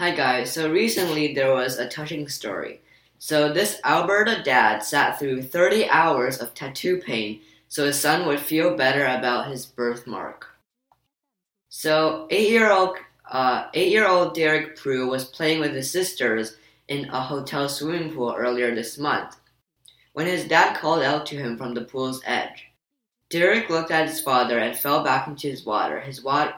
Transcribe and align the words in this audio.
Hi 0.00 0.12
guys, 0.12 0.50
so 0.50 0.70
recently 0.70 1.34
there 1.34 1.52
was 1.52 1.76
a 1.76 1.86
touching 1.86 2.26
story. 2.26 2.80
So 3.18 3.52
this 3.52 3.78
Alberta 3.84 4.42
dad 4.42 4.78
sat 4.78 5.18
through 5.18 5.42
30 5.42 5.90
hours 5.90 6.38
of 6.40 6.54
tattoo 6.54 7.02
pain 7.02 7.42
so 7.68 7.84
his 7.84 8.00
son 8.00 8.26
would 8.26 8.40
feel 8.40 8.78
better 8.78 9.04
about 9.04 9.48
his 9.48 9.66
birthmark. 9.66 10.46
So 11.68 12.26
eight-year-old 12.30 12.96
uh, 13.30 13.66
eight-year-old 13.74 14.34
Derek 14.34 14.74
Prue 14.74 15.06
was 15.06 15.26
playing 15.26 15.60
with 15.60 15.74
his 15.74 15.90
sisters 15.90 16.56
in 16.88 17.10
a 17.10 17.20
hotel 17.20 17.68
swimming 17.68 18.14
pool 18.14 18.34
earlier 18.34 18.74
this 18.74 18.96
month 18.96 19.36
when 20.14 20.26
his 20.26 20.48
dad 20.48 20.78
called 20.78 21.02
out 21.02 21.26
to 21.26 21.36
him 21.36 21.58
from 21.58 21.74
the 21.74 21.84
pool's 21.84 22.22
edge. 22.24 22.68
Derek 23.28 23.68
looked 23.68 23.90
at 23.90 24.08
his 24.08 24.22
father 24.22 24.60
and 24.60 24.74
fell 24.74 25.04
back 25.04 25.28
into 25.28 25.48
his 25.48 25.66
water, 25.66 26.00
his, 26.00 26.24
wa- 26.24 26.54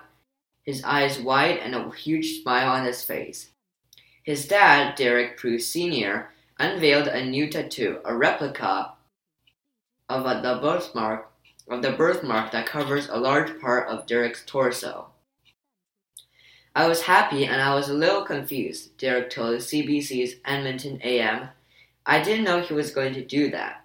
his 0.62 0.82
eyes 0.84 1.18
wide 1.18 1.58
and 1.58 1.74
a 1.74 1.90
huge 1.90 2.40
smile 2.42 2.70
on 2.70 2.84
his 2.84 3.02
face. 3.02 3.50
His 4.22 4.46
dad, 4.46 4.94
Derek 4.94 5.36
Prue 5.36 5.58
Sr., 5.58 6.30
unveiled 6.58 7.08
a 7.08 7.24
new 7.24 7.48
tattoo, 7.48 7.98
a 8.04 8.14
replica 8.14 8.92
of 10.08 10.26
a, 10.26 10.40
the 10.40 10.60
birthmark 10.60 11.32
of 11.68 11.82
the 11.82 11.92
birthmark 11.92 12.52
that 12.52 12.66
covers 12.66 13.08
a 13.08 13.16
large 13.16 13.60
part 13.60 13.88
of 13.88 14.06
Derek's 14.06 14.44
torso. 14.44 15.08
I 16.74 16.86
was 16.86 17.02
happy 17.02 17.44
and 17.46 17.60
I 17.60 17.74
was 17.74 17.88
a 17.88 17.94
little 17.94 18.24
confused, 18.24 18.96
Derek 18.96 19.30
told 19.30 19.58
CBC's 19.58 20.36
Edmonton 20.44 21.00
AM. 21.02 21.48
I 22.06 22.22
didn't 22.22 22.44
know 22.44 22.60
he 22.60 22.74
was 22.74 22.90
going 22.90 23.14
to 23.14 23.24
do 23.24 23.50
that. 23.50 23.84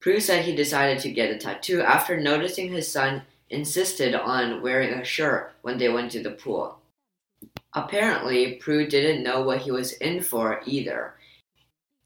Prue 0.00 0.20
said 0.20 0.44
he 0.44 0.54
decided 0.54 1.00
to 1.00 1.10
get 1.10 1.30
a 1.30 1.38
tattoo 1.38 1.80
after 1.80 2.20
noticing 2.20 2.70
his 2.70 2.90
son 2.90 3.22
insisted 3.50 4.14
on 4.14 4.62
wearing 4.62 4.94
a 4.94 5.04
shirt 5.04 5.52
when 5.62 5.78
they 5.78 5.88
went 5.88 6.10
to 6.12 6.22
the 6.22 6.30
pool. 6.30 6.78
Apparently, 7.74 8.54
Prue 8.54 8.86
didn't 8.86 9.24
know 9.24 9.42
what 9.42 9.62
he 9.62 9.70
was 9.70 9.92
in 9.92 10.22
for 10.22 10.62
either. 10.64 11.14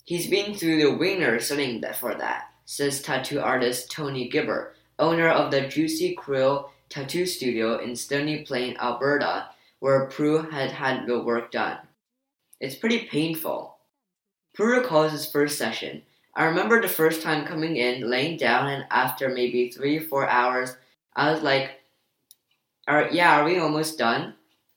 He's 0.04 0.30
been 0.30 0.54
through 0.54 0.78
the 0.78 0.96
wringer 0.96 1.38
studying 1.38 1.84
for 1.92 2.14
that, 2.14 2.52
says 2.64 3.02
tattoo 3.02 3.40
artist 3.40 3.90
Tony 3.90 4.30
Gibbert, 4.30 4.72
owner 4.98 5.28
of 5.28 5.50
the 5.50 5.68
Juicy 5.68 6.14
Quill 6.14 6.70
tattoo 6.88 7.26
studio 7.26 7.78
in 7.78 7.94
Stony 7.94 8.42
Plain, 8.44 8.76
Alberta, 8.78 9.50
where 9.80 10.06
Prue 10.06 10.48
had 10.50 10.70
had 10.70 11.06
the 11.06 11.20
work 11.20 11.50
done. 11.50 11.78
It's 12.60 12.74
pretty 12.74 13.00
painful. 13.00 13.76
Prue 14.54 14.78
recalls 14.78 15.12
his 15.12 15.30
first 15.30 15.58
session. 15.58 16.02
I 16.34 16.44
remember 16.44 16.80
the 16.80 16.88
first 16.88 17.22
time 17.22 17.46
coming 17.46 17.76
in, 17.76 18.08
laying 18.08 18.38
down, 18.38 18.68
and 18.68 18.86
after 18.90 19.28
maybe 19.28 19.70
three 19.70 19.98
or 19.98 20.02
four 20.02 20.28
hours, 20.28 20.76
I 21.18 21.32
was 21.32 21.42
like, 21.42 21.72
are, 22.86 23.08
yeah, 23.10 23.40
are 23.40 23.44
we 23.44 23.58
almost 23.58 23.98
done? 23.98 24.34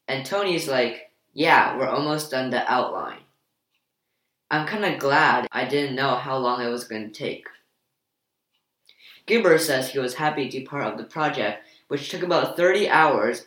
And 0.08 0.26
Tony's 0.26 0.68
like, 0.68 1.12
yeah, 1.34 1.78
we're 1.78 1.88
almost 1.88 2.32
done 2.32 2.50
the 2.50 2.70
outline. 2.70 3.20
I'm 4.50 4.66
kind 4.66 4.84
of 4.84 5.00
glad 5.00 5.48
I 5.52 5.66
didn't 5.66 5.96
know 5.96 6.16
how 6.16 6.38
long 6.38 6.62
it 6.62 6.70
was 6.70 6.86
going 6.86 7.12
to 7.12 7.14
take. 7.14 7.48
Gibbert 9.28 9.60
says 9.60 9.92
he 9.92 10.00
was 10.00 10.16
happy 10.16 10.50
to 10.50 10.60
be 10.60 10.66
part 10.66 10.92
of 10.92 10.98
the 10.98 11.04
project, 11.04 11.64
which 11.90 12.10
took 12.10 12.24
about 12.24 12.58
30 12.58 12.90
hours 12.90 13.46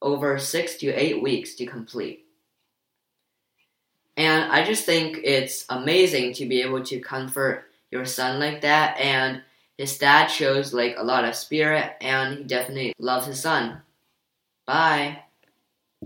over 0.00 0.38
six 0.38 0.76
to 0.76 0.92
eight 0.92 1.20
weeks 1.20 1.56
to 1.56 1.66
complete. 1.66 2.26
And 4.16 4.52
I 4.52 4.64
just 4.64 4.86
think 4.86 5.18
it's 5.24 5.66
amazing 5.68 6.34
to 6.34 6.46
be 6.46 6.62
able 6.62 6.84
to 6.84 7.00
comfort 7.00 7.64
your 7.90 8.04
son 8.04 8.38
like 8.38 8.60
that. 8.60 8.98
And 9.00 9.42
his 9.78 9.98
dad 9.98 10.28
shows 10.28 10.72
like 10.72 10.96
a 10.98 11.04
lot 11.04 11.24
of 11.24 11.34
spirit 11.34 11.96
and 12.00 12.38
he 12.38 12.44
definitely 12.44 12.92
loves 12.98 13.26
his 13.26 13.40
son. 13.40 13.82
Bye. 14.66 15.25